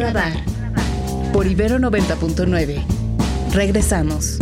[0.00, 0.32] Radar
[1.32, 2.82] por Ibero 90.9.
[3.52, 4.38] Regresamos.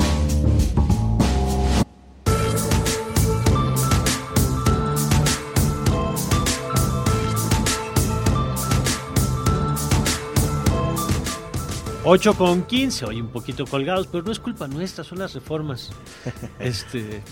[12.05, 15.91] Ocho con 15, hoy un poquito colgados, pero no es culpa nuestra, son las reformas.
[16.59, 17.23] este,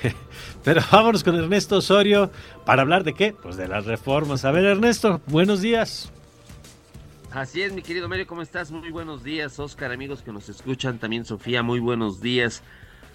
[0.64, 2.32] pero vámonos con Ernesto Osorio
[2.64, 3.34] para hablar de qué?
[3.34, 4.44] Pues de las reformas.
[4.44, 6.10] A ver, Ernesto, buenos días.
[7.36, 8.70] Así es, mi querido Mario, ¿cómo estás?
[8.70, 12.62] Muy buenos días, Oscar, amigos que nos escuchan, también Sofía, muy buenos días.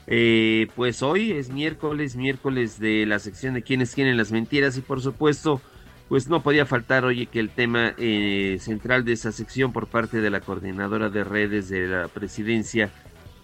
[0.05, 4.81] Eh, pues hoy es miércoles, miércoles de la sección de quienes tienen las mentiras y
[4.81, 5.59] por supuesto,
[6.07, 10.21] pues no podía faltar, oye, que el tema eh, central de esa sección por parte
[10.21, 12.91] de la coordinadora de redes de la presidencia,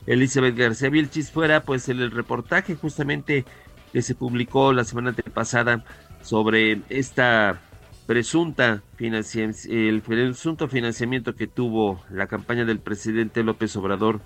[0.06, 3.46] Elizabeth García Vilchis, fuera pues el reportaje justamente
[3.92, 5.84] que se publicó la semana pasada
[6.22, 7.64] sobre esta
[8.08, 14.22] presunta el presunto financiamiento que tuvo la campaña del presidente López Obrador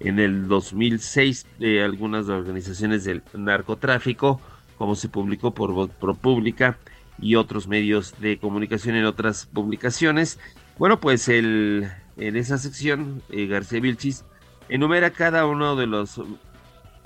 [0.00, 4.40] en el 2006 de algunas organizaciones del narcotráfico,
[4.78, 6.78] como se publicó por ProPública
[7.20, 10.38] y otros medios de comunicación en otras publicaciones.
[10.78, 11.86] Bueno, pues el,
[12.16, 14.24] en esa sección, eh, García Vilchis
[14.70, 16.20] enumera cada uno de los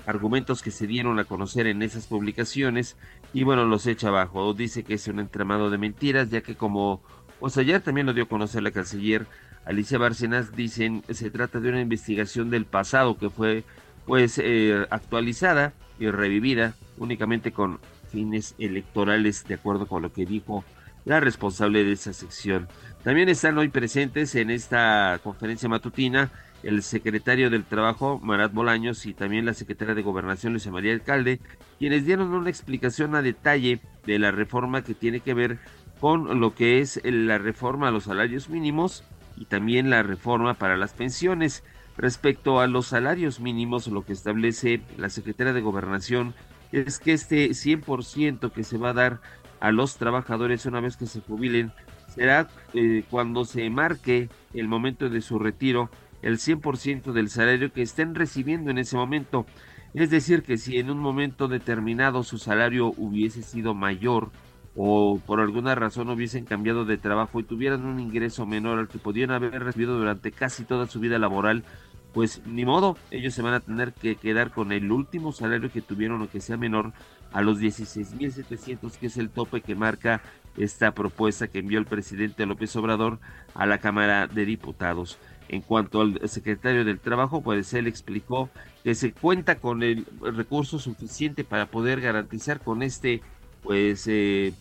[0.05, 2.95] argumentos que se dieron a conocer en esas publicaciones
[3.33, 4.53] y bueno, los echa abajo.
[4.53, 7.01] Dice que es un entramado de mentiras, ya que como
[7.39, 9.25] pues ayer también lo dio a conocer la canciller
[9.65, 13.63] Alicia Bárcenas, dicen se trata de una investigación del pasado que fue
[14.05, 17.79] pues eh, actualizada y revivida únicamente con
[18.11, 20.63] fines electorales, de acuerdo con lo que dijo
[21.05, 22.67] la responsable de esa sección.
[23.03, 26.31] También están hoy presentes en esta conferencia matutina
[26.63, 31.39] el secretario del Trabajo, Marat Bolaños, y también la secretaria de Gobernación, Luisa María Alcalde,
[31.77, 35.59] quienes dieron una explicación a detalle de la reforma que tiene que ver
[35.99, 39.03] con lo que es la reforma a los salarios mínimos
[39.37, 41.63] y también la reforma para las pensiones.
[41.97, 46.33] Respecto a los salarios mínimos, lo que establece la secretaria de Gobernación
[46.71, 49.21] es que este 100% que se va a dar
[49.59, 51.71] a los trabajadores una vez que se jubilen
[52.13, 55.89] será eh, cuando se marque el momento de su retiro
[56.23, 59.45] el 100% del salario que estén recibiendo en ese momento.
[59.93, 64.31] Es decir, que si en un momento determinado su salario hubiese sido mayor
[64.75, 68.97] o por alguna razón hubiesen cambiado de trabajo y tuvieran un ingreso menor al que
[68.97, 71.63] podían haber recibido durante casi toda su vida laboral,
[72.11, 75.81] pues ni modo, ellos se van a tener que quedar con el último salario que
[75.81, 76.93] tuvieron o que sea menor
[77.31, 80.21] a los 16.700, que es el tope que marca
[80.57, 83.19] esta propuesta que envió el presidente López Obrador
[83.55, 85.17] a la Cámara de Diputados.
[85.53, 88.49] En cuanto al secretario del Trabajo, pues él explicó
[88.83, 93.21] que se cuenta con el recurso suficiente para poder garantizar con este
[93.61, 94.51] pues eh,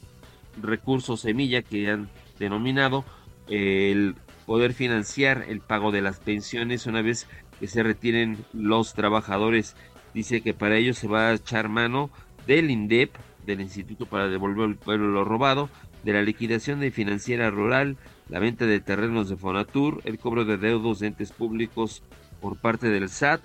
[0.61, 3.07] recurso semilla que han denominado
[3.49, 7.27] el poder financiar el pago de las pensiones una vez
[7.59, 9.75] que se retiren los trabajadores.
[10.13, 12.11] Dice que para ello se va a echar mano
[12.47, 13.15] del INDEP,
[13.47, 15.71] del Instituto para Devolver el Pueblo lo Robado,
[16.05, 17.97] de la liquidación de financiera rural,
[18.33, 22.03] la venta de terrenos de Fonatur, el cobro de deudos de entes públicos
[22.41, 23.43] por parte del SAT,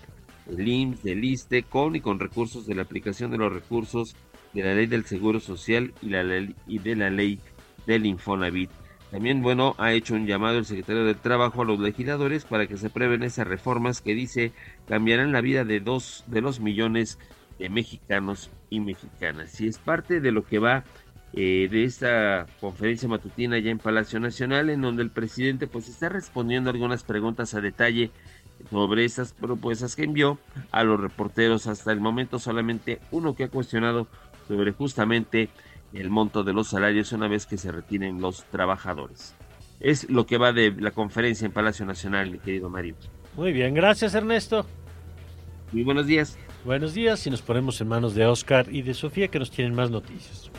[0.49, 4.15] el IMSS, del ISTE, con y con recursos de la aplicación de los recursos
[4.53, 6.23] de la ley del Seguro Social y, la
[6.67, 7.37] y de la ley
[7.85, 8.69] del Infonavit.
[9.11, 12.77] También, bueno, ha hecho un llamado el secretario del Trabajo a los legisladores para que
[12.77, 14.53] se prueben esas reformas que dice
[14.87, 17.19] cambiarán la vida de dos de los millones
[17.59, 19.59] de mexicanos y mexicanas.
[19.59, 20.85] Y es parte de lo que va
[21.39, 26.09] eh, de esta conferencia matutina ya en Palacio Nacional, en donde el presidente pues está
[26.09, 28.09] respondiendo algunas preguntas a detalle
[28.71, 30.39] sobre esas propuestas que envió
[30.71, 34.07] a los reporteros hasta el momento solamente uno que ha cuestionado
[34.47, 35.49] sobre justamente
[35.93, 39.35] el monto de los salarios una vez que se retiren los trabajadores.
[39.79, 42.95] Es lo que va de la conferencia en Palacio Nacional, mi querido Mario.
[43.35, 44.65] Muy bien, gracias Ernesto.
[45.71, 46.35] Muy buenos días.
[46.65, 49.75] Buenos días y nos ponemos en manos de Oscar y de Sofía que nos tienen
[49.75, 50.49] más noticias.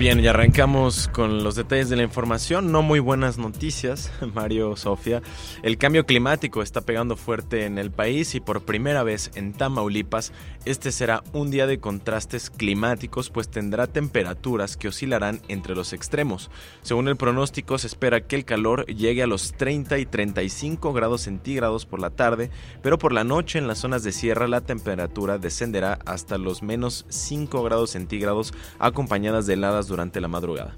[0.00, 2.72] Bien, y arrancamos con los detalles de la información.
[2.72, 5.20] No muy buenas noticias, Mario, Sofía.
[5.62, 10.32] El cambio climático está pegando fuerte en el país y por primera vez en Tamaulipas,
[10.64, 16.50] este será un día de contrastes climáticos, pues tendrá temperaturas que oscilarán entre los extremos.
[16.80, 21.20] Según el pronóstico, se espera que el calor llegue a los 30 y 35 grados
[21.20, 22.50] centígrados por la tarde,
[22.82, 27.04] pero por la noche en las zonas de sierra la temperatura descenderá hasta los menos
[27.10, 30.74] 5 grados centígrados, acompañadas de heladas durante la madrugada.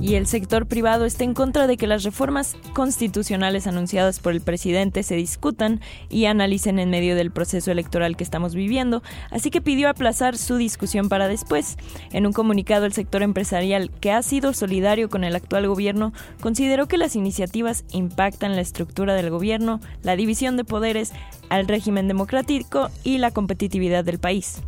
[0.00, 4.40] y el sector privado está en contra de que las reformas constitucionales anunciadas por el
[4.40, 5.80] presidente se discutan
[6.10, 10.56] y analicen en medio del proceso electoral que estamos viviendo, así que pidió aplazar su
[10.56, 11.76] discusión para después.
[12.10, 16.88] En un comunicado, el sector empresarial, que ha sido solidario con el actual gobierno, consideró
[16.88, 21.12] que las iniciativas impactan la estructura del gobierno, la división de poderes,
[21.48, 24.62] al régimen democrático y la competitividad del país.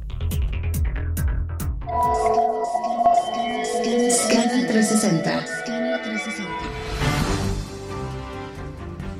[4.10, 5.63] Scanner 360.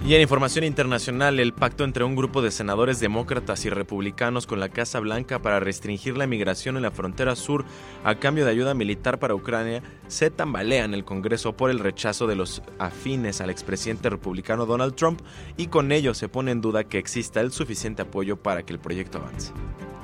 [0.07, 4.61] Y en información internacional, el pacto entre un grupo de senadores demócratas y republicanos con
[4.61, 7.65] la Casa Blanca para restringir la migración en la frontera sur
[8.05, 12.27] a cambio de ayuda militar para Ucrania se tambalea en el Congreso por el rechazo
[12.27, 15.23] de los afines al expresidente republicano Donald Trump
[15.57, 18.81] y con ello se pone en duda que exista el suficiente apoyo para que el
[18.81, 19.53] proyecto avance.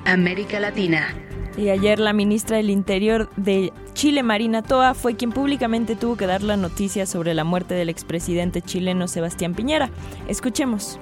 [0.05, 1.15] América Latina.
[1.57, 6.25] Y ayer la ministra del Interior de Chile, Marina Toa, fue quien públicamente tuvo que
[6.25, 9.90] dar la noticia sobre la muerte del expresidente chileno Sebastián Piñera.
[10.27, 10.99] Escuchemos.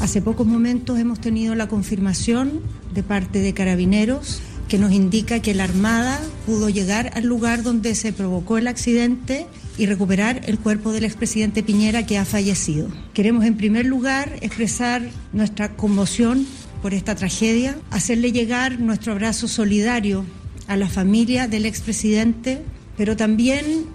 [0.00, 2.60] Hace pocos momentos hemos tenido la confirmación
[2.94, 7.94] de parte de carabineros que nos indica que la Armada pudo llegar al lugar donde
[7.94, 9.46] se provocó el accidente
[9.78, 12.88] y recuperar el cuerpo del expresidente Piñera que ha fallecido.
[13.14, 15.02] Queremos en primer lugar expresar
[15.32, 16.46] nuestra conmoción
[16.82, 20.24] por esta tragedia, hacerle llegar nuestro abrazo solidario
[20.66, 22.62] a la familia del expresidente,
[22.96, 23.86] pero también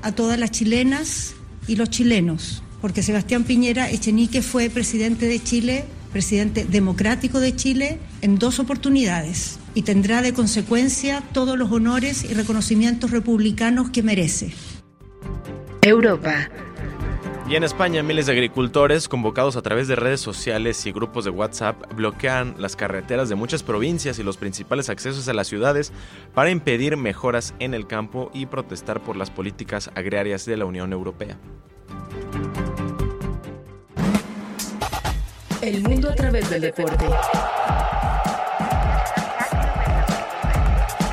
[0.00, 1.34] a todas las chilenas
[1.68, 8.00] y los chilenos, porque Sebastián Piñera Echenique fue presidente de Chile, presidente democrático de Chile,
[8.20, 14.52] en dos oportunidades y tendrá de consecuencia todos los honores y reconocimientos republicanos que merece.
[15.80, 16.50] Europa.
[17.48, 21.30] Y en España, miles de agricultores, convocados a través de redes sociales y grupos de
[21.30, 25.92] WhatsApp, bloquean las carreteras de muchas provincias y los principales accesos a las ciudades
[26.34, 30.92] para impedir mejoras en el campo y protestar por las políticas agrarias de la Unión
[30.92, 31.38] Europea.
[35.62, 37.06] El mundo a través del deporte.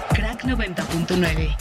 [0.10, 1.56] Crack 90.9.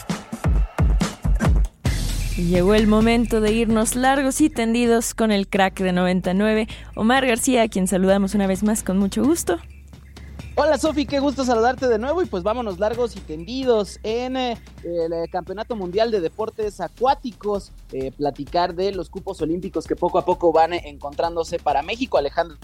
[2.38, 7.64] Llegó el momento de irnos largos y tendidos con el crack de 99, Omar García,
[7.64, 9.58] a quien saludamos una vez más con mucho gusto.
[10.54, 14.58] Hola Sofi, qué gusto saludarte de nuevo y pues vámonos largos y tendidos en eh,
[14.82, 20.18] el eh, Campeonato Mundial de Deportes Acuáticos, eh, platicar de los cupos olímpicos que poco
[20.18, 22.16] a poco van encontrándose para México.
[22.16, 22.56] Alejandro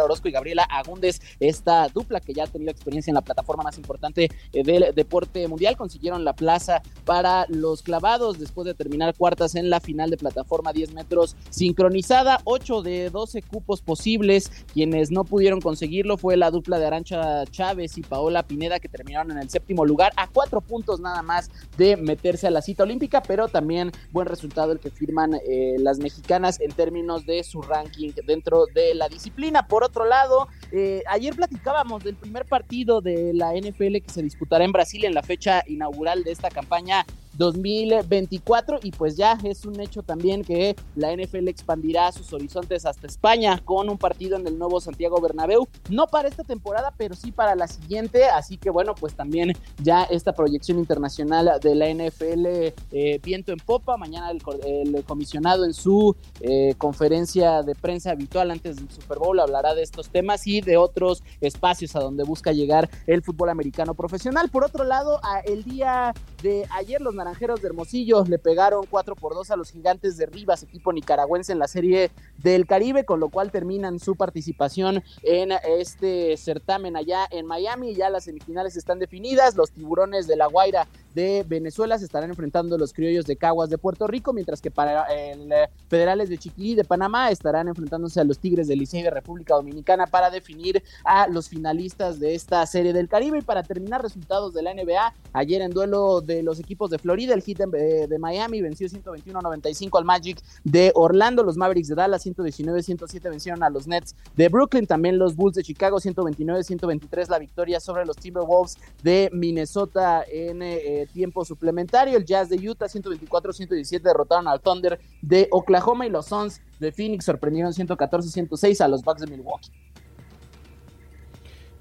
[0.00, 3.76] Orozco y Gabriela Agúndez, esta dupla que ya ha tenido experiencia en la plataforma más
[3.76, 9.54] importante eh, del deporte mundial, consiguieron la plaza para los clavados después de terminar cuartas
[9.54, 15.24] en la final de plataforma 10 metros sincronizada, 8 de 12 cupos posibles, quienes no
[15.24, 19.50] pudieron conseguirlo fue la dupla de Arancha Chávez y Paola Pineda que terminaron en el
[19.50, 23.92] séptimo lugar a cuatro puntos nada más de meterse a la cita olímpica, pero también
[24.10, 28.94] buen resultado el que firman eh, las mexicanas en términos de su ranking dentro de
[28.94, 29.66] la disciplina.
[29.66, 34.64] Por otro lado, eh, ayer platicábamos del primer partido de la NFL que se disputará
[34.64, 37.04] en Brasil en la fecha inaugural de esta campaña
[37.38, 43.06] 2024 y pues ya es un hecho también que la NFL expandirá sus horizontes hasta
[43.06, 47.32] España con un partido en el nuevo Santiago Bernabéu, no para esta temporada, pero sí
[47.32, 49.52] para la siguiente, así que bueno, pues también
[49.82, 52.46] ya esta proyección internacional de la NFL
[52.92, 58.76] eh, viento en popa, mañana el, comisionado en su eh, conferencia de prensa habitual antes
[58.76, 62.88] del Super Bowl hablará de estos temas y de otros espacios a donde busca llegar
[63.06, 64.48] el fútbol americano profesional.
[64.50, 69.34] Por otro lado, el día de ayer los Naranjeros de Hermosillo le pegaron 4 por
[69.34, 73.28] 2 a los Gigantes de Rivas, equipo nicaragüense en la Serie del Caribe, con lo
[73.28, 77.94] cual terminan su participación en este certamen allá en Miami.
[77.94, 82.78] Ya las semifinales están definidas, los Tiburones de La Guaira de Venezuela se estarán enfrentando
[82.78, 86.74] los criollos de Caguas de Puerto Rico, mientras que para el eh, Federales de Chiquilí
[86.74, 91.26] de Panamá estarán enfrentándose a los Tigres del Licey de República Dominicana para definir a
[91.28, 93.38] los finalistas de esta serie del Caribe.
[93.38, 97.34] Y para terminar resultados de la NBA, ayer en duelo de los equipos de Florida,
[97.34, 102.24] el Heat de, de Miami venció 121-95 al Magic de Orlando, los Mavericks de Dallas
[102.26, 107.80] 119-107 vencieron a los Nets de Brooklyn, también los Bulls de Chicago 129-123 la victoria
[107.80, 112.16] sobre los Timberwolves de Minnesota en eh, tiempo suplementario.
[112.16, 117.24] El Jazz de Utah 124-117 derrotaron al Thunder de Oklahoma y los Suns de Phoenix
[117.24, 119.70] sorprendieron 114-106 a los Bucks de Milwaukee.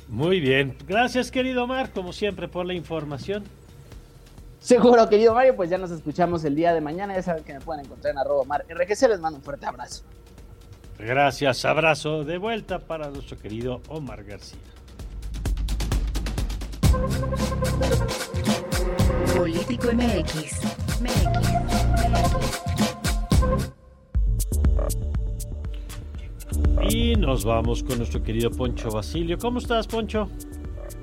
[0.07, 3.45] Muy bien, gracias querido Omar, como siempre por la información.
[4.59, 7.15] Seguro, querido Mario, pues ya nos escuchamos el día de mañana.
[7.15, 9.09] Ya saben que me pueden encontrar en arroba mar RGC.
[9.09, 10.03] Les mando un fuerte abrazo.
[10.99, 14.59] Gracias, abrazo de vuelta para nuestro querido Omar García.
[19.71, 20.59] MX.
[26.89, 29.37] Y nos vamos con nuestro querido Poncho Basilio.
[29.37, 30.27] ¿Cómo estás, Poncho?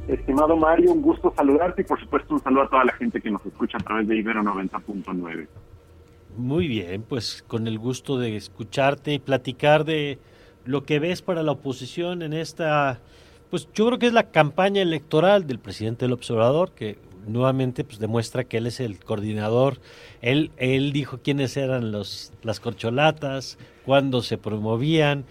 [0.07, 3.31] Estimado Mario, un gusto saludarte y por supuesto un saludo a toda la gente que
[3.31, 5.49] nos escucha a través de Ibero 90.9.
[6.37, 10.19] Muy bien, pues con el gusto de escucharte y platicar de
[10.67, 13.01] lo que ves para la oposición en esta,
[13.49, 17.99] pues yo creo que es la campaña electoral del presidente del observador, que nuevamente pues
[17.99, 19.79] demuestra que él es el coordinador.
[20.23, 25.25] Él, él dijo quiénes eran los, las corcholatas, cuándo se promovían,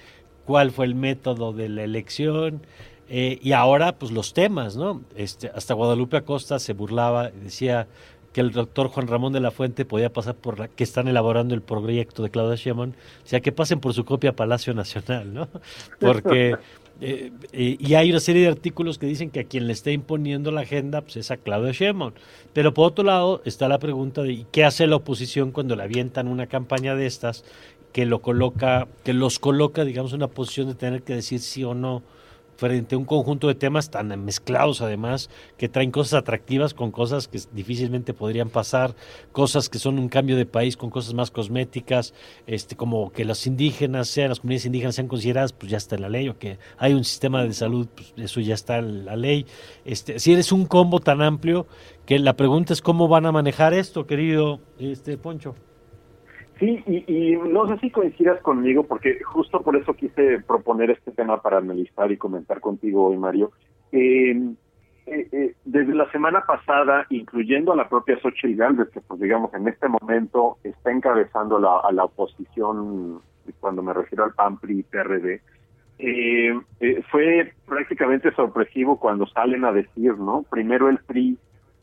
[0.46, 2.62] cuál fue el método de la elección.
[3.10, 5.02] Eh, y ahora, pues los temas, ¿no?
[5.16, 7.88] Este, hasta Guadalupe Acosta se burlaba decía
[8.34, 11.56] que el doctor Juan Ramón de la Fuente podía pasar por la que están elaborando
[11.56, 15.48] el proyecto de Claudia Sheinbaum, o sea, que pasen por su copia Palacio Nacional, ¿no?
[16.00, 16.56] Porque
[17.00, 19.92] eh, eh, y hay una serie de artículos que dicen que a quien le está
[19.92, 22.14] imponiendo la agenda pues es a Claudia Sheinbaum.
[22.54, 26.28] Pero por otro lado está la pregunta de ¿qué hace la oposición cuando le avientan
[26.28, 27.44] una campaña de estas
[27.94, 31.64] que lo coloca, que los coloca, digamos, en una posición de tener que decir sí
[31.64, 32.04] o no
[32.58, 37.28] frente a un conjunto de temas tan mezclados además, que traen cosas atractivas con cosas
[37.28, 38.96] que difícilmente podrían pasar,
[39.32, 42.14] cosas que son un cambio de país con cosas más cosméticas,
[42.48, 46.02] este como que los indígenas sean, las comunidades indígenas sean consideradas, pues ya está en
[46.02, 49.16] la ley, o que hay un sistema de salud, pues eso ya está en la
[49.16, 49.46] ley.
[49.86, 51.68] Este, si eres un combo tan amplio,
[52.06, 55.56] que la pregunta es cómo van a manejar esto, querido este Poncho.
[56.60, 61.42] Sí, y, no sé si coincidas conmigo, porque justo por eso quise proponer este tema
[61.42, 63.52] para analizar y comentar contigo hoy, Mario.
[63.92, 64.36] Eh,
[65.06, 69.68] eh, desde la semana pasada, incluyendo a la propia Xochitl Gálvez, que pues digamos en
[69.68, 73.22] este momento está encabezando la, a la oposición,
[73.60, 75.42] cuando me refiero al PAN, PRI y PRD,
[76.00, 80.44] eh, eh, fue prácticamente sorpresivo cuando salen a decir, ¿no?
[80.50, 81.38] Primero el PRI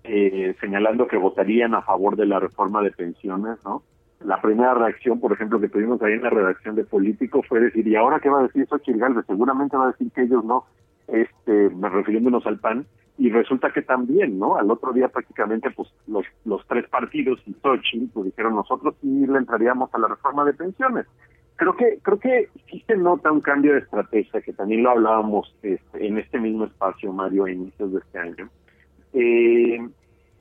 [0.04, 3.82] eh, señalando que votarían a favor de la reforma de pensiones, ¿no?
[4.24, 7.86] La primera reacción, por ejemplo, que tuvimos ahí en la redacción de Político fue decir,
[7.86, 9.26] ¿y ahora qué va a decir Xochitl Galvez?
[9.26, 10.64] Seguramente va a decir que ellos no,
[11.08, 14.56] este, refiriéndonos al PAN, y resulta que también, ¿no?
[14.56, 19.26] Al otro día prácticamente, pues, los, los tres partidos y Xochitl, pues dijeron, nosotros sí
[19.26, 21.06] le entraríamos a la reforma de pensiones.
[21.56, 25.54] Creo que, creo que sí se nota un cambio de estrategia, que también lo hablábamos
[25.62, 28.48] este, en este mismo espacio, Mario, a inicios de este año.
[29.12, 29.78] Eh,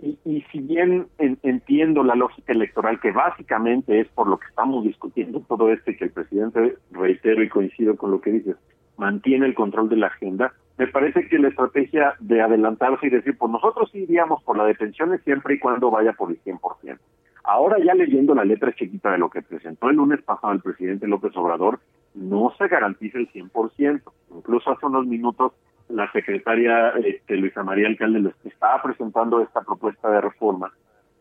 [0.04, 5.40] y, si bien entiendo la lógica electoral, que básicamente es por lo que estamos discutiendo
[5.48, 8.58] todo esto y que el presidente, reitero y coincido con lo que dices,
[8.98, 13.38] mantiene el control de la agenda, me parece que la estrategia de adelantarse y decir,
[13.38, 16.98] pues nosotros iríamos por la detención siempre y cuando vaya por el 100%.
[17.46, 21.08] Ahora ya leyendo la letra chiquita de lo que presentó el lunes pasado el presidente
[21.08, 21.80] López Obrador,
[22.14, 24.02] no se garantiza el 100%.
[24.36, 25.54] Incluso hace unos minutos
[25.94, 30.72] la secretaria este, Luisa María Alcalde estaba presentando esta propuesta de reforma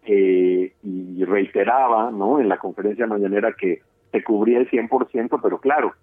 [0.05, 5.95] eh, y reiteraba no en la conferencia mañanera que se cubría el 100%, pero claro,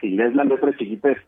[0.00, 1.18] si lees la letra chiquita es,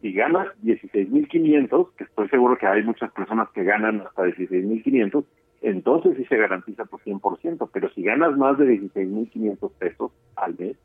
[0.00, 5.24] si ganas 16.500, que estoy seguro que hay muchas personas que ganan hasta 16.500,
[5.62, 10.76] entonces sí se garantiza por 100%, pero si ganas más de 16.500 pesos al mes,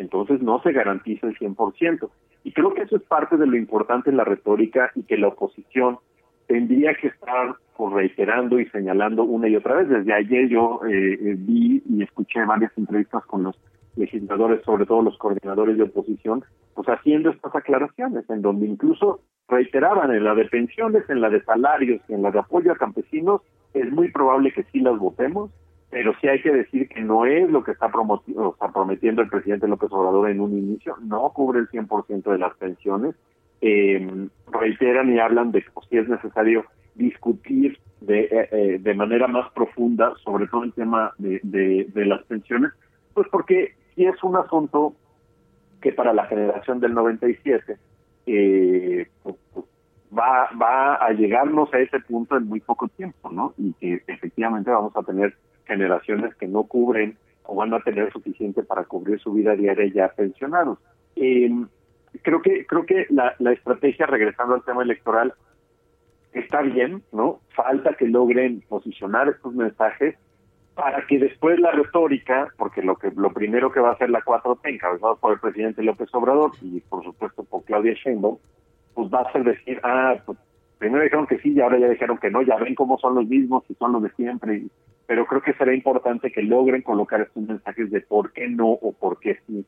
[0.00, 2.08] entonces no se garantiza el 100%.
[2.42, 5.28] Y creo que eso es parte de lo importante en la retórica y que la
[5.28, 5.98] oposición
[6.46, 7.54] tendría que estar
[7.94, 9.88] reiterando y señalando una y otra vez.
[9.88, 13.56] Desde ayer yo eh, eh, vi y escuché varias entrevistas con los
[13.96, 20.14] legisladores, sobre todo los coordinadores de oposición, pues haciendo estas aclaraciones, en donde incluso reiteraban
[20.14, 23.42] en la de pensiones, en la de salarios y en la de apoyo a campesinos,
[23.74, 25.50] es muy probable que sí las votemos,
[25.90, 29.66] pero sí hay que decir que no es lo que está, está prometiendo el presidente
[29.66, 33.16] López Obrador en un inicio, no cubre el 100% de las pensiones,
[33.60, 38.94] eh, reiteran y hablan de que pues, si es necesario discutir de, eh, eh, de
[38.94, 42.70] manera más profunda sobre todo el tema de, de, las pensiones,
[43.12, 44.94] pues porque sí es un asunto
[45.80, 47.76] que para la generación del 97
[48.26, 49.66] eh, pues, pues,
[50.16, 53.54] va, va a llegarnos a ese punto en muy poco tiempo, ¿no?
[53.58, 55.34] Y que efectivamente vamos a tener
[55.66, 60.08] generaciones que no cubren o van a tener suficiente para cubrir su vida diaria ya
[60.08, 60.78] pensionados.
[61.16, 61.50] Eh,
[62.22, 65.34] creo que creo que la, la estrategia, regresando al tema electoral,
[66.32, 67.40] está bien, ¿no?
[67.54, 70.16] Falta que logren posicionar estos mensajes
[70.74, 74.22] para que después la retórica, porque lo que lo primero que va a hacer la
[74.22, 78.38] 4T, encabezado por el presidente López Obrador y por supuesto por Claudia Sheinbaum,
[78.94, 80.38] pues va a ser decir, ah, pues
[80.80, 83.28] primero dijeron que sí y ahora ya dijeron que no, ya ven cómo son los
[83.28, 84.62] mismos y son los de siempre,
[85.06, 88.92] pero creo que será importante que logren colocar estos mensajes de por qué no o
[88.92, 89.64] por qué sí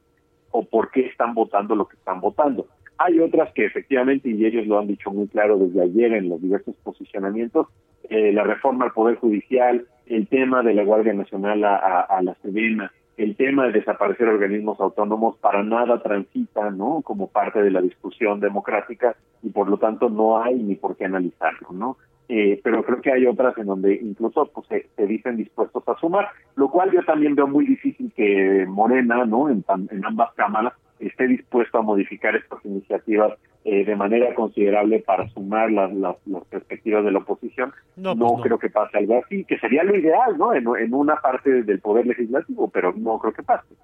[0.50, 2.66] o por qué están votando lo que están votando.
[2.96, 6.40] Hay otras que efectivamente, y ellos lo han dicho muy claro desde ayer en los
[6.40, 7.68] diversos posicionamientos,
[8.08, 12.34] eh, la reforma al Poder Judicial, el tema de la Guardia Nacional a, a, la
[12.36, 17.02] Sedena, el tema de desaparecer organismos autónomos para nada transita, ¿no?
[17.02, 21.04] Como parte de la discusión democrática y por lo tanto no hay ni por qué
[21.04, 21.96] analizarlo, ¿no?
[22.28, 24.66] Eh, pero creo que hay otras en donde incluso pues,
[24.96, 29.50] se, dicen dispuestos a sumar, lo cual yo también veo muy difícil que Morena, ¿no?
[29.50, 30.72] En, en ambas cámaras
[31.06, 33.32] esté dispuesto a modificar estas iniciativas
[33.64, 36.16] eh, de manera considerable para sumar las, las,
[36.50, 37.72] perspectivas de la oposición.
[37.96, 40.54] No, pues creo que pase algo así, que sería lo ideal, ¿no?
[40.54, 43.74] En, en una parte del poder legislativo, pero no creo que pase.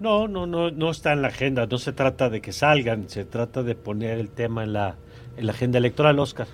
[0.00, 1.66] No, no, no, no está en la agenda.
[1.66, 4.96] No se trata de que salgan, se trata de poner el tema en la,
[5.36, 6.46] en la agenda electoral, Oscar.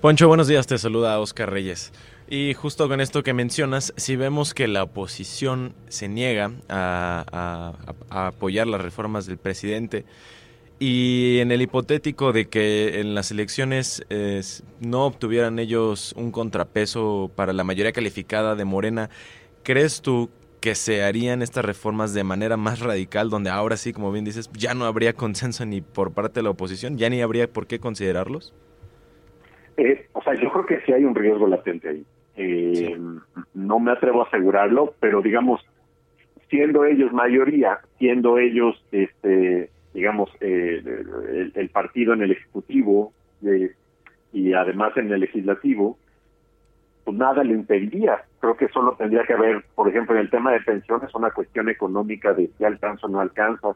[0.00, 0.66] Poncho, buenos días.
[0.66, 1.92] Te saluda Oscar Reyes.
[2.28, 7.72] Y justo con esto que mencionas, si vemos que la oposición se niega a,
[8.10, 10.04] apoyar las reformas del presidente,
[10.78, 14.04] y en el hipotético de que en las elecciones
[14.80, 19.08] no obtuvieran ellos un contrapeso para la mayoría calificada de Morena,
[19.62, 20.28] ¿crees tú
[20.60, 24.50] que se harían estas reformas de manera más radical, donde ahora sí, como bien dices,
[24.52, 27.78] ya no habría consenso ni por parte de la oposición, ya ni habría por qué
[27.78, 28.52] considerarlos?
[29.76, 32.04] Eh, o sea, yo creo que sí hay un riesgo latente ahí.
[32.36, 32.98] Eh,
[33.54, 35.64] no me atrevo a asegurarlo, pero digamos,
[36.50, 40.82] siendo ellos mayoría, siendo ellos, este, digamos, eh,
[41.54, 43.12] el, partido en el ejecutivo
[43.42, 43.72] eh,
[44.32, 45.96] y además en el legislativo,
[47.04, 48.22] pues nada le impediría.
[48.40, 51.70] Creo que solo tendría que haber, por ejemplo, en el tema de pensiones, una cuestión
[51.70, 53.68] económica de si alcanza o no alcanza,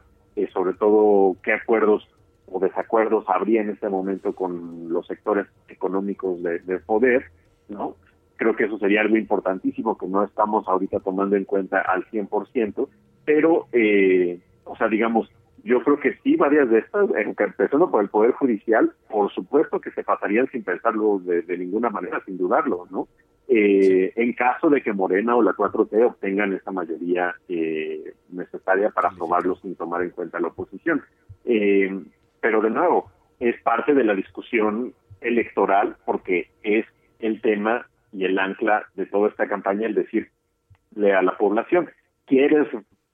[0.53, 2.07] sobre todo qué acuerdos
[2.47, 7.25] o desacuerdos habría en este momento con los sectores económicos de, de poder,
[7.69, 7.95] ¿no?
[8.41, 12.89] Creo que eso sería algo importantísimo que no estamos ahorita tomando en cuenta al 100%,
[13.23, 15.29] pero, eh, o sea, digamos,
[15.63, 19.91] yo creo que sí, varias de estas, empezando por el Poder Judicial, por supuesto que
[19.91, 23.07] se pasarían sin pensarlo de, ninguna manera, sin dudarlo, ¿no?
[23.47, 29.09] Eh, en caso de que Morena o la 4T obtengan esa mayoría eh, necesaria para
[29.09, 31.03] aprobarlo sin tomar en cuenta la oposición.
[31.45, 31.91] Eh,
[32.39, 36.87] pero de nuevo, es parte de la discusión electoral porque es
[37.19, 41.89] el tema y el ancla de toda esta campaña, el decirle a la población,
[42.25, 42.67] ¿quieres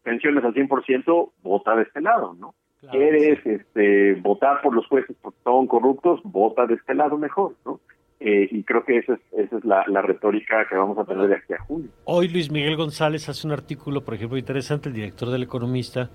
[0.04, 1.32] pensiones al 100%?
[1.44, 2.56] Vota de este lado, ¿no?
[2.92, 6.22] ¿Quieres este, votar por los jueces porque son corruptos?
[6.24, 7.80] Vota de este lado mejor, ¿no?
[8.20, 11.28] Eh, y creo que esa es, esa es la, la, retórica que vamos a tener
[11.28, 11.90] de aquí a junio.
[12.06, 16.10] Hoy Luis Miguel González hace un artículo, por ejemplo, interesante, el director del Economista,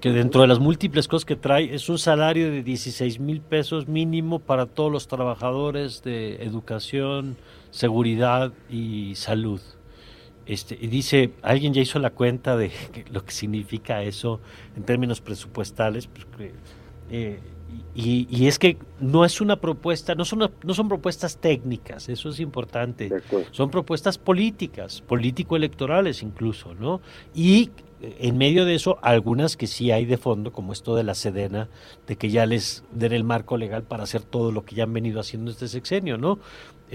[0.00, 3.86] que dentro de las múltiples cosas que trae es un salario de 16 mil pesos
[3.86, 7.36] mínimo para todos los trabajadores de educación,
[7.74, 9.60] seguridad y salud.
[10.46, 12.70] Este, y dice, alguien ya hizo la cuenta de
[13.10, 14.40] lo que significa eso
[14.76, 16.52] en términos presupuestales, pues,
[17.10, 17.40] eh,
[17.96, 22.38] y, es que no es una propuesta, no son, no son propuestas técnicas, eso es
[22.38, 23.10] importante,
[23.50, 27.00] son propuestas políticas, político-electorales incluso, ¿no?
[27.34, 31.14] Y en medio de eso, algunas que sí hay de fondo, como esto de la
[31.14, 31.68] Sedena,
[32.06, 34.92] de que ya les den el marco legal para hacer todo lo que ya han
[34.92, 36.38] venido haciendo este sexenio, ¿no?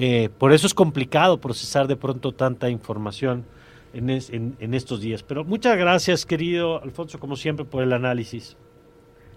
[0.02, 3.44] Eh, por eso es complicado procesar de pronto tanta información
[3.94, 5.24] en, en, estos días.
[5.24, 8.56] Pero muchas gracias, querido Alfonso, como siempre, por el análisis.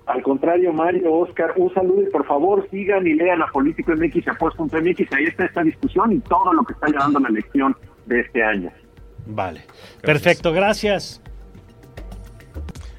[0.07, 4.15] Al contrario, Mario, Oscar, un saludo y por favor sigan y lean a Político MX
[4.15, 5.13] y MX.
[5.15, 8.71] Ahí está esta discusión y todo lo que está llevando la elección de este año.
[9.27, 9.63] Vale.
[10.01, 11.21] Perfecto, gracias.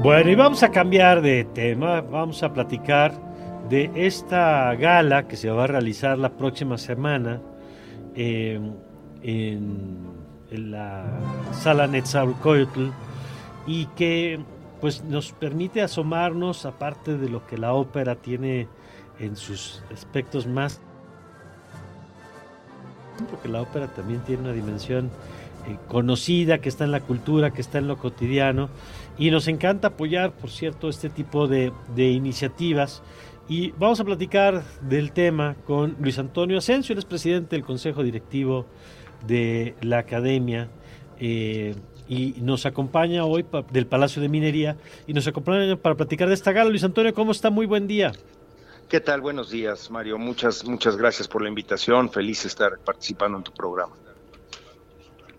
[0.07, 3.11] Bueno, y vamos a cambiar de tema, vamos a platicar
[3.67, 7.41] de esta gala que se va a realizar la próxima semana
[8.15, 8.57] eh,
[9.21, 10.07] en,
[10.49, 11.03] la
[11.51, 12.85] sala Netzalcoyotl
[13.65, 14.39] y que
[14.79, 18.69] pues nos permite asomarnos aparte de lo que la ópera tiene
[19.19, 20.79] en sus aspectos más
[23.29, 25.11] porque la ópera también tiene una dimensión
[25.67, 28.69] eh, conocida, que está en la cultura, que está en lo cotidiano,
[29.17, 33.01] y nos encanta apoyar, por cierto, este tipo de, iniciativas.
[33.49, 38.03] Y vamos a platicar del tema con Luis Antonio Asensio, él es presidente del Consejo
[38.03, 38.65] Directivo
[39.25, 40.69] de la Academia.
[41.19, 41.75] Eh,
[42.09, 44.77] y nos acompaña hoy del Palacio de Minería
[45.07, 46.69] y nos acompaña para platicar de esta gala.
[46.69, 47.49] Luis Antonio, ¿cómo está?
[47.49, 48.13] Muy buen día.
[48.87, 49.19] ¿Qué tal?
[49.19, 50.17] Buenos días, Mario.
[50.17, 52.09] Muchas, muchas gracias por la invitación.
[52.09, 53.93] Feliz estar participando en tu programa.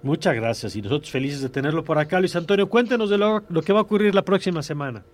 [0.03, 2.21] Muchas gracias y nosotros felices de tenerlo por acá.
[2.21, 5.05] Luis Antonio, cuéntenos de lo, que va a ocurrir la próxima semana.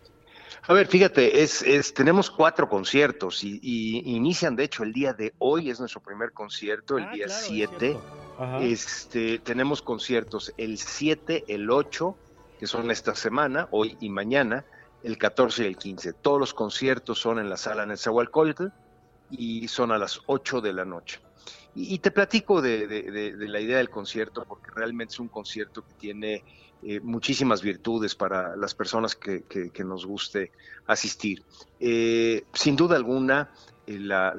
[0.67, 3.59] A ver, fíjate, es, tenemos cuatro conciertos y,
[4.05, 7.99] inician, de hecho, el día de hoy es nuestro primer concierto, el ah, día 7.
[8.63, 12.17] este, tenemos conciertos el 7, el 8,
[12.59, 14.65] que son esta semana, hoy y mañana,
[15.03, 16.15] el 14 y el 15.
[16.15, 18.69] Todos los conciertos son en la sala Netzahualcóyotl
[19.31, 21.21] y son a las 8 de la noche.
[21.75, 26.45] Y, te platico de, la idea del concierto porque realmente es un concierto que tiene
[26.83, 29.45] eh, muchísimas virtudes para las personas que,
[29.85, 30.53] nos guste
[30.87, 31.43] asistir.
[31.81, 33.51] Eh, sin duda alguna,
[33.87, 34.35] eh, la,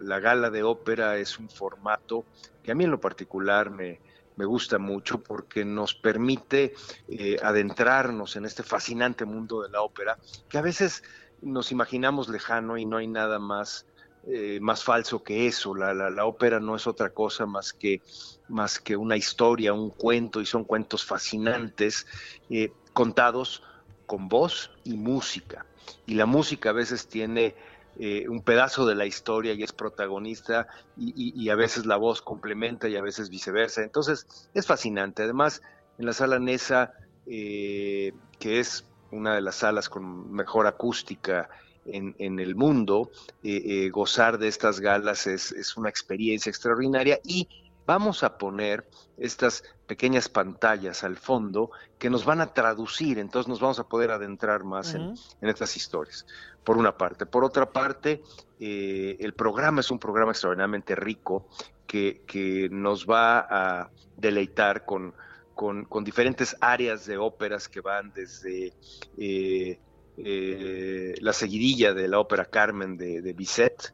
[0.00, 2.24] la gala de ópera es un formato
[2.62, 4.00] que a mí en lo particular me,
[4.36, 6.74] me gusta mucho porque nos permite
[7.08, 11.02] eh, adentrarnos en este fascinante mundo de la ópera, que a veces
[11.40, 13.86] nos imaginamos lejano y no hay nada más,
[14.24, 15.74] eh, más falso que eso.
[15.74, 18.00] La, la, ópera no es otra cosa más que,
[18.48, 22.06] más que una historia, un cuento, y son cuentos fascinantes,
[22.48, 23.62] eh, contados
[24.06, 25.66] con voz y música.
[26.06, 27.56] Y la música a veces tiene
[27.98, 32.88] eh, un pedazo de la historia y es protagonista y, a veces la voz complementa
[32.88, 33.82] y a veces viceversa.
[33.82, 35.24] Entonces es fascinante.
[35.24, 35.62] Además,
[35.98, 36.92] en la sala Nesa,
[37.26, 41.50] que es una de las salas con mejor acústica
[41.86, 43.10] en, el mundo,
[43.42, 47.48] eh, gozar de estas galas es, es una experiencia extraordinaria y
[47.86, 53.60] vamos a poner estas pequeñas pantallas al fondo que nos van a traducir, entonces nos
[53.60, 56.26] vamos a poder adentrar más en, estas historias,
[56.64, 57.26] por una parte.
[57.26, 58.22] Por otra parte,
[58.60, 61.48] eh, el programa es un programa extraordinariamente rico
[61.86, 65.14] que, que nos va a deleitar con,
[65.54, 68.72] con, diferentes áreas de óperas que van desde...
[69.18, 69.78] Eh,
[70.16, 73.92] eh, la seguidilla de la ópera Carmen de, de Bizet,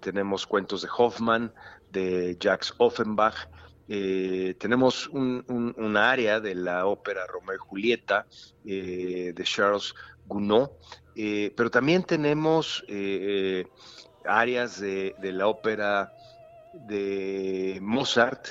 [0.00, 1.52] tenemos cuentos de Hoffman,
[1.94, 3.48] de Jacques Offenbach.
[3.88, 8.26] Eh, tenemos un, área de la ópera Romeo y Julieta
[8.64, 9.94] eh, de Charles
[10.26, 10.70] Gounod,
[11.14, 12.84] eh, pero también tenemos
[14.24, 16.12] áreas de, la ópera
[16.86, 18.48] de Mozart,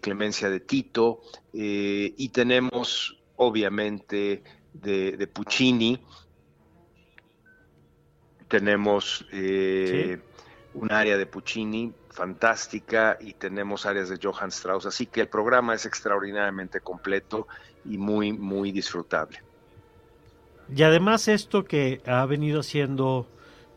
[0.00, 1.20] Clemencia de Tito,
[1.52, 4.42] y tenemos obviamente
[4.82, 6.00] de, Puccini,
[8.48, 15.28] tenemos un área de Puccini, fantástica y tenemos áreas de Johann Strauss, así que el
[15.28, 17.46] programa es extraordinariamente completo
[17.84, 19.40] y muy, muy disfrutable.
[20.74, 23.28] Y además esto que ha venido haciendo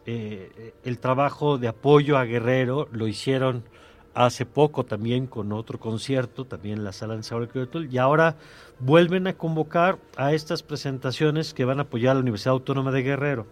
[0.07, 3.63] eh, el trabajo de apoyo a Guerrero, lo hicieron
[4.13, 7.49] hace poco también con otro concierto, también en la sala de Saúl
[7.89, 8.35] y ahora
[8.79, 13.03] vuelven a convocar a estas presentaciones que van a apoyar a la Universidad Autónoma de
[13.03, 13.47] Guerrero.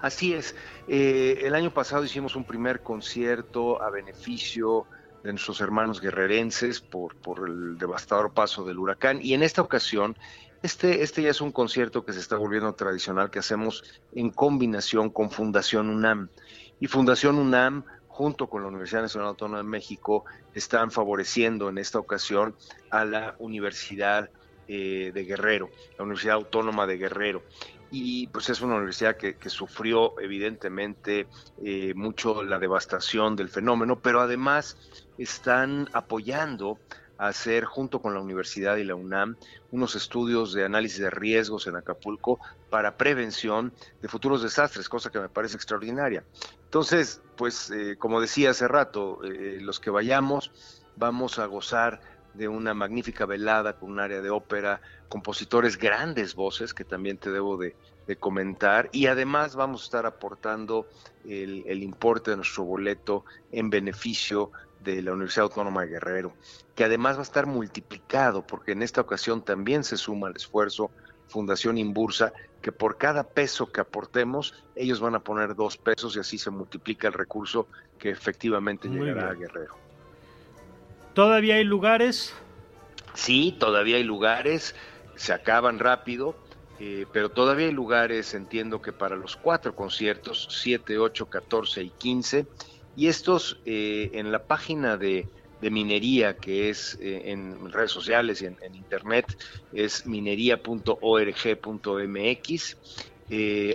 [0.00, 0.54] Así es.
[0.86, 4.86] Eh, el año pasado hicimos un primer concierto a beneficio
[5.24, 10.16] de nuestros hermanos guerrerenses por, por el devastador paso del huracán y en esta ocasión
[10.62, 15.10] este, este ya es un concierto que se está volviendo tradicional que hacemos en combinación
[15.10, 16.30] con Fundación UNAM.
[16.80, 17.84] Y Fundación UNAM
[18.18, 22.56] junto con la Universidad Nacional Autónoma de México están favoreciendo en esta ocasión
[22.90, 24.28] a la Universidad
[24.66, 27.44] eh, de Guerrero, la Universidad Autónoma de Guerrero.
[27.92, 31.28] Y pues es una universidad que, sufrió evidentemente
[31.64, 34.76] eh, mucho la devastación del fenómeno, pero además
[35.16, 36.80] están apoyando
[37.18, 39.36] hacer junto con la universidad y la UNAM
[39.72, 42.38] unos estudios de análisis de riesgos en Acapulco
[42.70, 46.24] para prevención de futuros desastres, cosa que me parece extraordinaria.
[46.64, 50.52] Entonces, pues eh, como decía hace rato, eh, los que vayamos
[50.96, 52.00] vamos a gozar
[52.34, 57.30] de una magnífica velada con un área de ópera, compositores grandes voces que también te
[57.30, 57.74] debo de,
[58.20, 60.86] comentar y además vamos a estar aportando
[61.26, 64.50] el, importe de nuestro boleto en beneficio
[64.94, 66.32] de la Universidad Autónoma de Guerrero,
[66.74, 70.90] que además va a estar multiplicado porque en esta ocasión también se suma el esfuerzo
[71.28, 76.20] Fundación Imbursa, que por cada peso que aportemos, ellos van a poner dos pesos y
[76.20, 79.76] así se multiplica el recurso que efectivamente llegará a Guerrero.
[81.14, 82.34] ¿Todavía hay lugares?
[83.14, 84.74] Sí, todavía hay lugares,
[85.16, 86.36] se acaban rápido,
[86.80, 91.90] eh, pero todavía hay lugares, entiendo que para los cuatro conciertos, 7, 8, 14 y
[91.90, 92.46] 15,
[92.98, 95.28] y estos eh, en la página de,
[95.60, 99.24] minería, que es eh, en redes sociales y en, internet,
[99.72, 102.76] es minería.org.mx,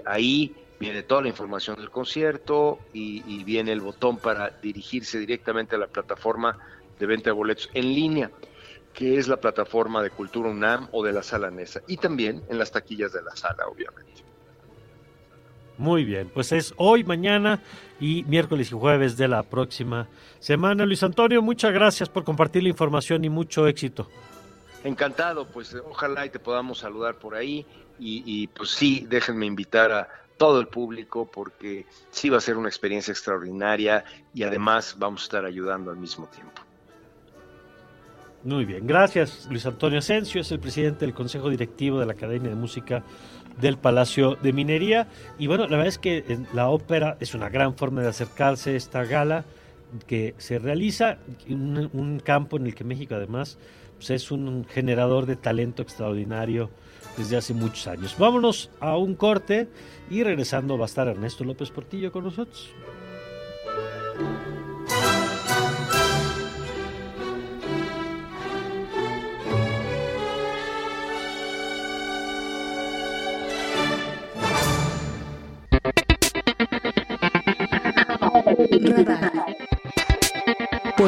[0.06, 5.78] ahí viene toda la información del concierto y, y viene el botón para dirigirse directamente
[5.78, 6.58] a la plataforma
[7.00, 8.30] de venta de boletos en línea
[8.94, 12.60] que es la plataforma de Cultura UNAM o de la Sala Nesa, y también en
[12.60, 14.23] las taquillas de la sala, obviamente.
[15.78, 17.60] Muy bien, pues es hoy, mañana
[18.00, 20.08] y miércoles y jueves de la próxima
[20.40, 20.86] semana.
[20.86, 24.08] Luis Antonio, muchas gracias por compartir la información y mucho éxito.
[24.84, 27.66] Encantado, pues ojalá y te podamos saludar por ahí
[28.00, 30.08] y, y pues sí, déjenme invitar a
[30.38, 35.24] todo el público porque sí va a ser una experiencia extraordinaria y además vamos a
[35.24, 36.62] estar ayudando al mismo tiempo.
[38.44, 42.50] Muy bien, gracias Luis Antonio Asensio, es el presidente del Consejo Directivo de la Academia
[42.50, 43.04] de Música
[43.60, 45.08] del Palacio de Minería.
[45.38, 48.76] Y bueno, la verdad es que la ópera es una gran forma de acercarse a
[48.76, 49.46] esta gala
[50.08, 53.58] que se realiza, un, un campo en el que México además
[53.98, 56.70] pues, es un generador de talento extraordinario
[57.18, 58.16] desde hace muchos años.
[58.18, 59.70] Vámonos a un corte
[60.10, 62.70] y regresando va a estar Ernesto López Portillo con nosotros.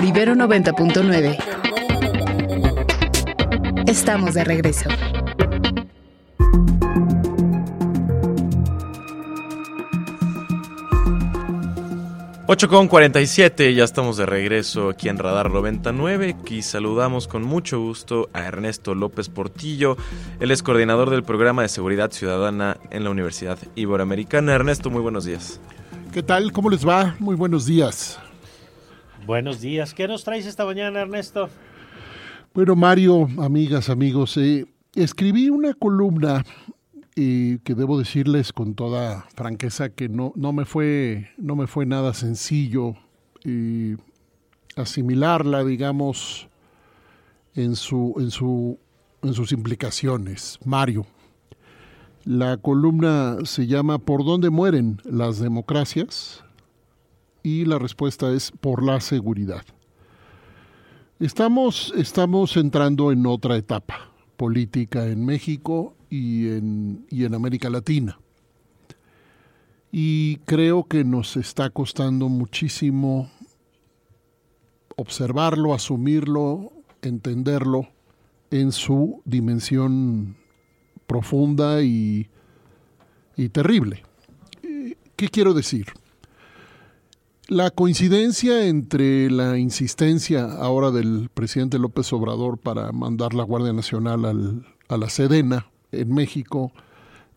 [0.05, 1.35] Ibero 90.9.
[3.87, 4.87] Estamos de regreso.
[12.45, 17.79] 8 con 47, ya estamos de regreso aquí en Radar 99 y saludamos con mucho
[17.79, 19.97] gusto a Ernesto López Portillo,
[20.39, 24.53] él es coordinador del programa de seguridad ciudadana en la Universidad Iberoamericana.
[24.53, 25.59] Ernesto, muy buenos días.
[26.13, 26.51] ¿Qué tal?
[26.51, 27.15] ¿Cómo les va?
[27.17, 28.19] Muy buenos días.
[29.25, 29.95] Buenos días.
[29.95, 31.49] ¿Qué nos traes esta mañana, Ernesto?
[32.53, 36.45] Bueno, Mario, amigas, amigos, eh, escribí una columna
[37.15, 41.87] y que debo decirles con toda franqueza que no, no, me, fue, no me fue
[41.87, 42.95] nada sencillo
[44.75, 46.47] asimilarla, digamos,
[47.55, 48.77] en, su, en, su,
[49.23, 50.59] en sus implicaciones.
[50.65, 51.05] Mario,
[52.25, 56.44] la columna se llama ¿Por dónde mueren las democracias?
[57.45, 59.63] Y la respuesta es por la seguridad.
[61.19, 68.17] Estamos, estamos entrando en otra etapa política en México y en, y en América Latina.
[69.91, 73.29] Y creo que nos está costando muchísimo
[74.95, 77.89] observarlo, asumirlo, entenderlo
[78.49, 80.35] en su dimensión
[81.05, 82.27] profunda y,
[83.37, 84.01] y terrible.
[85.15, 85.93] ¿Qué quiero decir?
[87.47, 94.25] La coincidencia entre la insistencia ahora del presidente López Obrador para mandar la Guardia Nacional
[94.25, 96.71] al, a la Sedena en México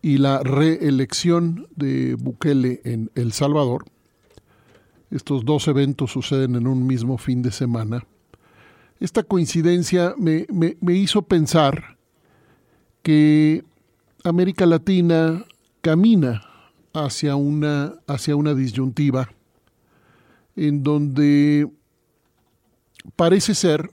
[0.00, 3.84] y la reelección de Bukele en El Salvador,
[5.10, 8.06] estos dos eventos suceden en un mismo fin de semana,
[9.00, 11.98] esta coincidencia me, me, hizo pensar
[13.02, 13.62] que
[14.24, 15.44] América Latina
[15.82, 16.40] camina
[16.94, 19.28] hacia una, hacia una disyuntiva
[20.58, 21.70] en donde
[23.14, 23.90] parece ser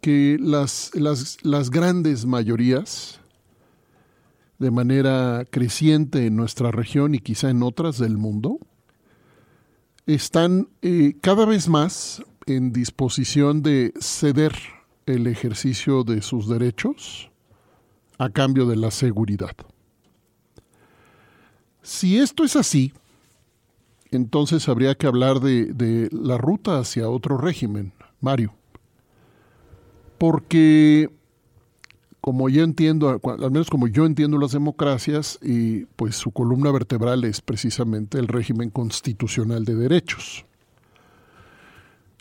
[0.00, 3.20] que las, las, grandes mayorías
[4.60, 8.60] de manera creciente en nuestra región y quizá en otras del mundo,
[10.06, 14.54] están eh, cada vez más en disposición de ceder
[15.04, 17.30] el ejercicio de sus derechos
[18.18, 19.56] a cambio de la seguridad.
[21.82, 22.92] Si esto es así,
[24.16, 28.54] entonces habría que hablar de, de la ruta hacia otro régimen, Mario.
[30.18, 31.10] Porque
[32.26, 37.22] como yo entiendo, al menos como yo entiendo las democracias, y pues su columna vertebral
[37.22, 40.44] es precisamente el régimen constitucional de derechos.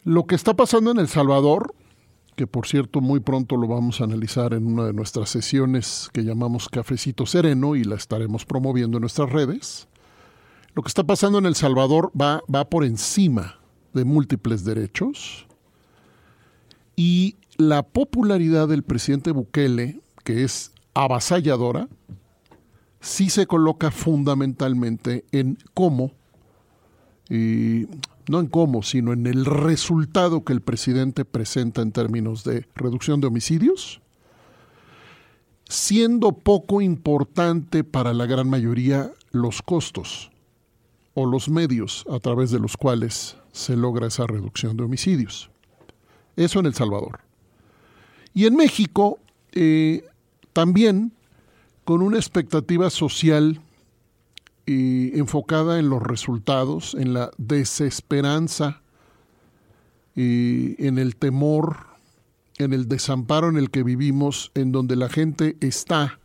[0.04, 1.74] Lo que está pasando en El Salvador,
[2.36, 6.24] que por cierto muy pronto lo vamos a analizar en una de nuestras sesiones que
[6.24, 9.88] llamamos Cafecito Sereno y la estaremos promoviendo en nuestras redes,
[10.76, 13.60] lo que está pasando en El Salvador va, va por encima
[13.94, 15.48] de múltiples derechos.
[16.98, 21.88] Y la popularidad del presidente Bukele, que es avasalladora,
[23.00, 26.12] sí se coloca fundamentalmente en cómo,
[27.30, 27.88] y
[28.28, 33.22] no en cómo, sino en el resultado que el presidente presenta en términos de reducción
[33.22, 34.02] de homicidios,
[35.70, 40.32] siendo poco importante para la gran mayoría los costos
[41.16, 45.50] o los medios a través de los cuales se logra esa reducción de homicidios.
[46.36, 47.22] Eso en El Salvador.
[48.34, 49.18] Y en México
[49.54, 50.04] eh,
[50.54, 51.14] también
[51.86, 53.62] con una expectativa social
[54.66, 58.82] y enfocada en los resultados, en la desesperanza
[60.16, 61.88] y en el temor,
[62.58, 66.20] en el desamparo en el que vivimos, en donde la gente está,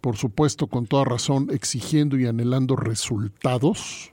[0.00, 4.12] por supuesto, con toda razón, exigiendo y anhelando resultados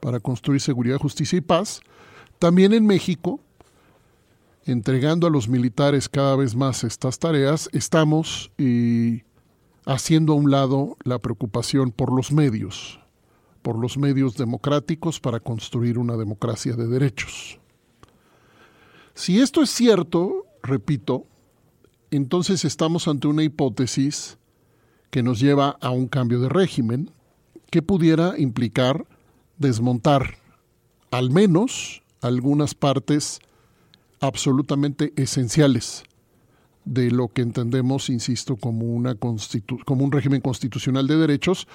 [0.00, 1.80] para construir seguridad, justicia y paz,
[2.38, 3.38] también en México,
[4.64, 9.22] entregando a los militares cada vez más estas tareas, estamos y
[9.84, 13.00] haciendo a un lado la preocupación por los medios,
[13.62, 17.60] por los medios democráticos para construir una democracia de derechos.
[19.14, 21.26] Si esto es cierto, repito,
[22.10, 24.38] entonces estamos ante una hipótesis
[25.12, 27.10] que nos lleva a un cambio de régimen
[27.70, 29.04] que pudiera implicar
[29.58, 30.36] desmontar
[31.10, 33.40] al menos algunas partes
[34.20, 36.04] absolutamente esenciales
[36.86, 41.68] de lo que entendemos, insisto, como, una como un régimen constitucional de derechos.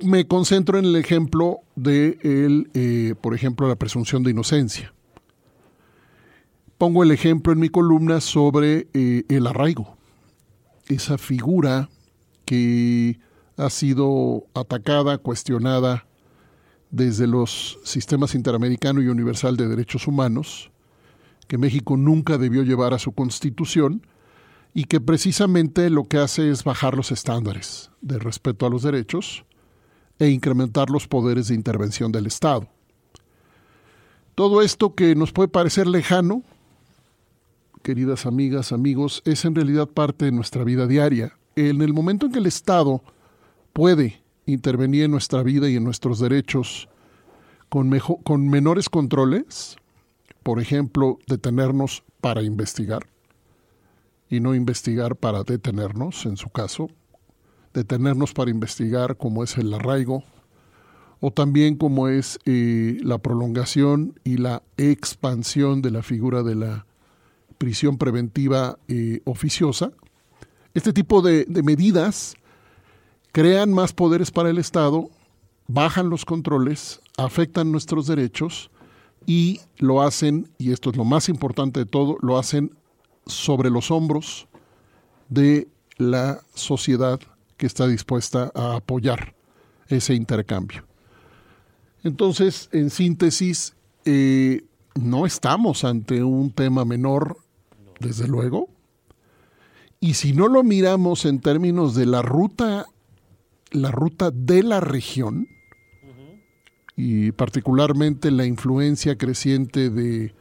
[0.00, 4.94] Me concentro en el ejemplo de, el, eh, por ejemplo, la presunción de inocencia.
[6.78, 9.96] Pongo el ejemplo en mi columna sobre eh, el arraigo,
[10.86, 11.88] esa figura
[12.46, 13.20] que
[13.58, 16.06] ha sido atacada, cuestionada
[16.90, 20.70] desde los sistemas interamericano y universal de derechos humanos,
[21.46, 24.06] que México nunca debió llevar a su constitución
[24.72, 29.44] y que precisamente lo que hace es bajar los estándares de respeto a los derechos
[30.18, 32.68] e incrementar los poderes de intervención del Estado.
[34.34, 36.42] Todo esto que nos puede parecer lejano,
[37.82, 41.38] queridas amigas, amigos, es en realidad parte de nuestra vida diaria.
[41.56, 43.02] En el momento en que el Estado
[43.72, 46.88] puede intervenir en nuestra vida y en nuestros derechos
[47.68, 47.90] con,
[48.22, 49.76] con menores controles,
[50.42, 53.06] por ejemplo, detenernos para investigar
[54.28, 56.88] y no investigar para detenernos, en su caso,
[57.72, 60.24] detenernos para investigar como es el arraigo,
[61.20, 66.86] o también como es eh, la prolongación y la expansión de la figura de la
[67.58, 69.92] prisión preventiva eh, oficiosa.
[70.76, 72.34] Este tipo de medidas
[73.32, 75.08] crean más poderes para el Estado,
[75.68, 78.70] bajan los controles, afectan nuestros derechos
[79.24, 82.76] y lo hacen, y esto es lo más importante de todo, lo hacen
[83.24, 84.48] sobre los hombros
[85.30, 87.20] de la sociedad
[87.56, 89.34] que está dispuesta a apoyar
[89.88, 90.84] ese intercambio.
[92.04, 97.38] Entonces, en síntesis, eh, no estamos ante un tema menor,
[97.98, 98.75] desde luego,
[100.06, 102.86] y si no lo miramos en términos de la ruta,
[103.72, 105.48] la ruta de la región,
[106.94, 110.32] y particularmente la influencia creciente de,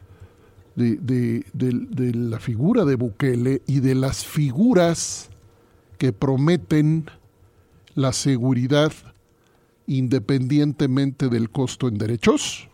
[0.75, 5.32] de, la figura de Bukele y de las figuras
[5.97, 7.10] que prometen
[7.95, 8.93] la seguridad
[9.88, 12.69] independientemente del costo en derechos.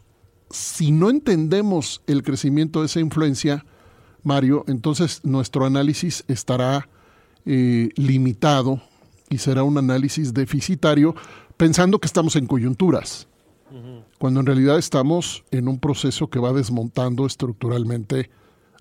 [0.49, 3.63] Si no entendemos el crecimiento de esa influencia,
[4.23, 6.88] Mario, entonces nuestro análisis estará
[7.45, 8.81] eh, limitado
[9.29, 11.15] y será un análisis deficitario
[11.57, 13.27] pensando que estamos en coyunturas
[14.17, 18.29] cuando en realidad estamos en un proceso que va desmontando estructuralmente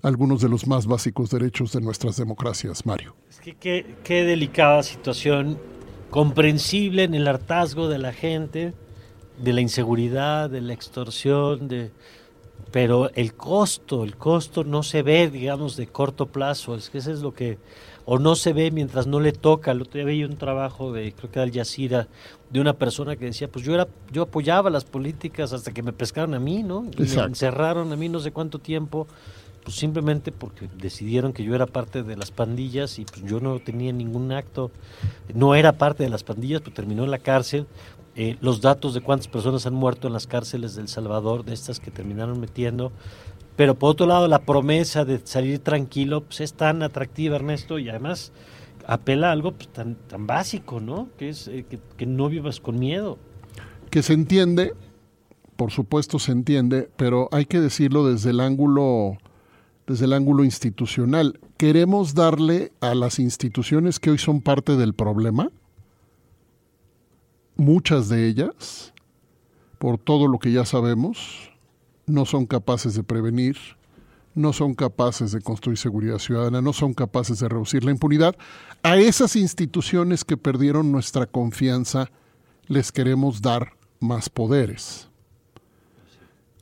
[0.03, 3.15] algunos de los más básicos derechos de nuestras democracias, Mario.
[3.29, 3.55] Es que
[4.03, 5.57] qué, delicada situación,
[6.09, 8.73] comprensible en el hartazgo de la gente,
[9.37, 11.91] de la inseguridad, de la extorsión, de
[12.71, 17.11] pero el costo, el costo no se ve, digamos, de corto plazo, es que eso
[17.11, 17.57] es lo que
[18.05, 19.71] o no se ve mientras no le toca.
[19.71, 22.07] El otro día veía un trabajo de, creo que de Al Jazeera,
[22.49, 25.93] de una persona que decía, pues yo era, yo apoyaba las políticas hasta que me
[25.93, 26.85] pescaron a mí, ¿no?
[26.97, 29.07] Y me encerraron a mí no sé cuánto tiempo,
[29.63, 33.59] pues simplemente porque decidieron que yo era parte de las pandillas y pues yo no
[33.59, 34.71] tenía ningún acto,
[35.33, 37.67] no era parte de las pandillas, pues terminó en la cárcel.
[38.15, 41.53] Eh, los datos de cuántas personas han muerto en las cárceles de El Salvador, de
[41.53, 42.91] estas que terminaron metiendo,
[43.55, 47.89] pero por otro lado, la promesa de salir tranquilo pues, es tan atractiva, Ernesto, y
[47.89, 48.31] además
[48.87, 51.09] apela a algo pues, tan, tan básico, ¿no?
[51.17, 51.65] Que es eh,
[51.97, 53.17] que, no vivas con miedo.
[53.89, 54.73] Que se entiende,
[55.55, 59.17] por supuesto se entiende, pero hay que decirlo desde el ángulo
[59.87, 61.39] desde el ángulo institucional.
[61.57, 65.49] ¿Queremos darle a las instituciones que hoy son parte del problema?
[67.61, 68.91] Muchas de ellas,
[69.77, 71.51] por todo lo que ya sabemos,
[72.07, 73.55] no son capaces de prevenir,
[74.33, 78.35] no son capaces de construir seguridad ciudadana, no son capaces de reducir la impunidad.
[78.81, 82.09] A esas instituciones que perdieron nuestra confianza
[82.65, 85.07] les queremos dar más poderes.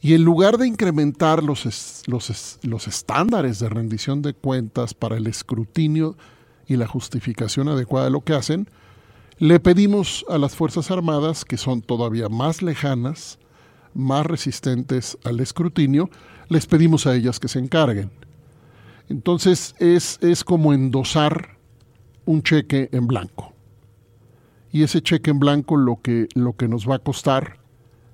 [0.01, 1.63] Y en lugar de incrementar los,
[2.07, 6.17] los, los, estándares de rendición de cuentas para el escrutinio
[6.67, 8.67] y la justificación adecuada de lo que hacen,
[9.39, 13.39] le pedimos a las Fuerzas Armadas, que son todavía más lejanas,
[13.93, 16.09] más resistentes al escrutinio,
[16.49, 18.11] les pedimos a ellas que se encarguen.
[19.07, 21.57] Entonces es, es como endosar
[22.25, 23.53] un cheque en blanco.
[24.73, 27.59] Y ese cheque en blanco lo que, lo que nos va a costar,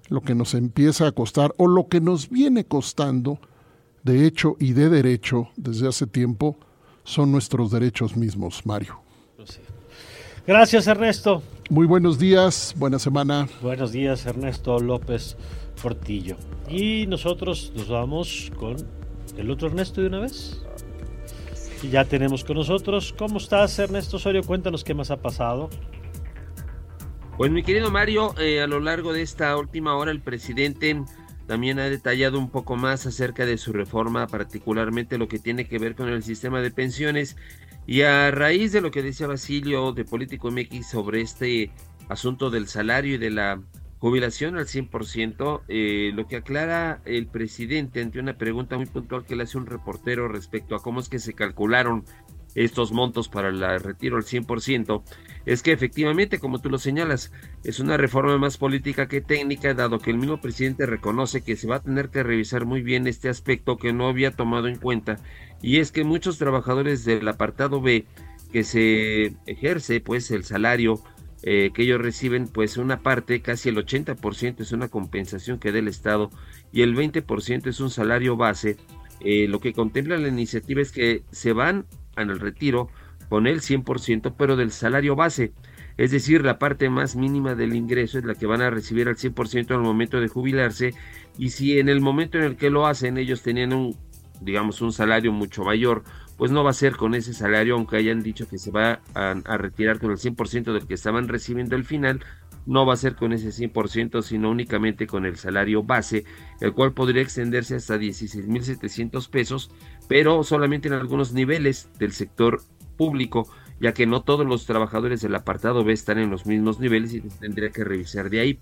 [0.09, 3.39] lo que nos empieza a costar o lo que nos viene costando
[4.03, 6.55] de hecho y de derecho desde hace tiempo
[7.03, 8.99] son nuestros derechos mismos, Mario.
[10.47, 11.41] Gracias, Ernesto.
[11.69, 13.47] Muy buenos días, buena semana.
[13.61, 15.35] Buenos días, Ernesto López
[15.81, 16.37] Portillo.
[16.69, 18.75] Y nosotros nos vamos con
[19.37, 20.61] el otro Ernesto de una vez.
[21.81, 23.13] Y ya tenemos con nosotros.
[23.17, 24.43] ¿Cómo estás, Ernesto Osorio?
[24.43, 25.69] Cuéntanos qué más ha pasado.
[27.37, 31.03] Pues mi querido Mario, eh, a lo largo de esta última hora el presidente
[31.47, 35.79] también ha detallado un poco más acerca de su reforma, particularmente lo que tiene que
[35.79, 37.35] ver con el sistema de pensiones.
[37.87, 41.71] Y a raíz de lo que decía Basilio de Político MX sobre este
[42.09, 43.61] asunto del salario y de la
[43.99, 49.35] jubilación al 100%, eh, lo que aclara el presidente ante una pregunta muy puntual que
[49.35, 52.05] le hace un reportero respecto a cómo es que se calcularon
[52.55, 55.03] estos montos para el retiro al 100%,
[55.45, 57.31] es que efectivamente, como tú lo señalas,
[57.63, 61.67] es una reforma más política que técnica, dado que el mismo presidente reconoce que se
[61.67, 65.17] va a tener que revisar muy bien este aspecto que no había tomado en cuenta,
[65.61, 68.05] y es que muchos trabajadores del apartado B,
[68.51, 71.03] que se ejerce pues el salario
[71.47, 75.77] eh, que ellos reciben, pues una parte, casi el 80% es una compensación que da
[75.77, 76.31] el Estado
[76.71, 78.77] y el 20% es un salario base.
[79.19, 81.85] Eh, lo que contempla la iniciativa es que se van
[82.21, 82.89] en el retiro
[83.29, 85.51] con el 100%, pero del salario base.
[85.97, 89.15] Es decir, la parte más mínima del ingreso es la que van a recibir al
[89.15, 90.93] 100% al momento de jubilarse.
[91.37, 93.95] Y si en el momento en el que lo hacen ellos tenían un,
[94.41, 96.03] digamos, un salario mucho mayor
[96.37, 99.57] pues no va a ser con ese salario, aunque hayan dicho que se va a,
[99.57, 102.23] retirar con el 100% del que estaban recibiendo al final,
[102.65, 106.25] no va a ser con ese 100%, sino únicamente con el salario base,
[106.61, 109.71] el cual podría extenderse hasta 16.700 pesos,
[110.07, 112.61] pero solamente en algunos niveles del sector
[112.97, 113.47] público,
[113.79, 117.21] ya que no todos los trabajadores del apartado B están en los mismos niveles y
[117.21, 118.59] tendría que revisar de ahí.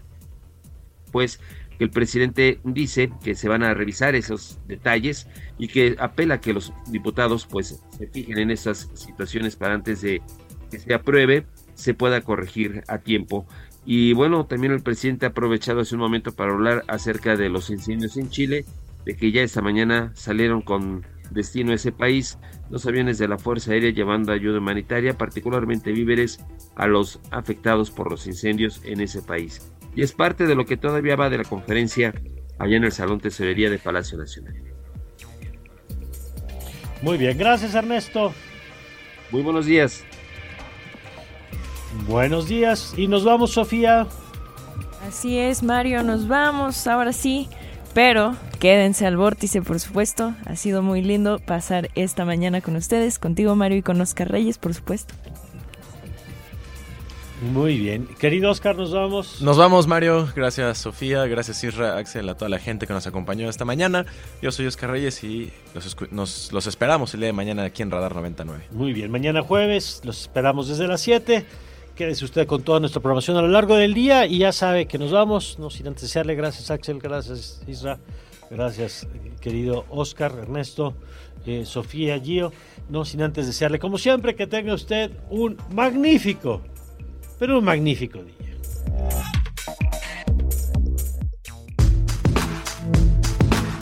[1.12, 1.40] Pues
[1.80, 5.28] el presidente dice que se van a revisar esos detalles
[5.58, 10.02] y que apela a que los diputados pues se fijen en esas situaciones para antes
[10.02, 10.22] de
[10.72, 11.46] que se apruebe
[11.76, 13.46] se pueda corregir a tiempo.
[13.86, 17.70] Y bueno, también el presidente ha aprovechado hace un momento para hablar acerca de los
[17.70, 18.66] incendios en Chile,
[19.06, 22.38] de que ya esta mañana salieron con destino a ese país
[22.70, 26.40] los aviones de la Fuerza Aérea llevando ayuda humanitaria, particularmente víveres,
[26.76, 30.78] a los afectados por los incendios en ese país y es parte de lo que
[30.78, 32.14] todavía va de la conferencia
[32.58, 34.56] allá en el Salón Tesorería de Palacio Nacional.
[37.02, 38.34] Muy bien, gracias Ernesto.
[39.32, 40.04] Muy buenos días.
[42.08, 44.08] Buenos días y nos vamos Sofía.
[45.08, 47.48] Así es Mario, nos vamos ahora sí,
[47.94, 50.34] pero quédense al vórtice por supuesto.
[50.46, 54.58] Ha sido muy lindo pasar esta mañana con ustedes, contigo Mario y con Oscar Reyes
[54.58, 55.14] por supuesto.
[57.52, 58.08] Muy bien.
[58.20, 59.42] Querido Oscar, nos vamos.
[59.42, 60.30] Nos vamos, Mario.
[60.34, 61.26] Gracias, Sofía.
[61.26, 64.06] Gracias, Isra, Axel, a toda la gente que nos acompañó esta mañana.
[64.42, 68.16] Yo soy Oscar Reyes y los, los esperamos el día de mañana aquí en Radar
[68.16, 68.68] 99.
[68.72, 69.12] Muy bien.
[69.12, 71.46] Mañana jueves los esperamos desde las 7.
[71.96, 74.98] Quédese usted con toda nuestra programación a lo largo del día y ya sabe que
[74.98, 75.58] nos vamos.
[75.60, 77.00] No sin antes desearle gracias, Axel.
[77.00, 78.00] Gracias, Isra.
[78.50, 79.08] Gracias,
[79.42, 80.96] querido Oscar, Ernesto,
[81.46, 82.52] eh, Sofía, Gio.
[82.90, 86.62] No sin antes desearle, como siempre, que tenga usted un magnífico
[87.40, 88.56] pero un magnífico día.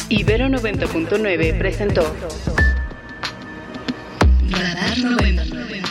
[0.10, 2.02] Ibero 90.9 presentó
[4.50, 5.91] Radar 99.